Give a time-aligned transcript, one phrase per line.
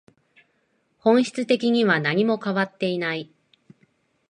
[0.97, 3.29] 本質的には何も変わっていない